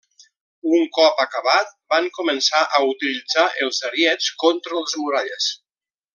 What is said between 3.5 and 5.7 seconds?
els ariets contra les muralles.